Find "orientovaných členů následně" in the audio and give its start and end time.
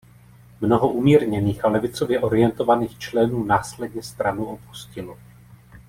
2.19-4.03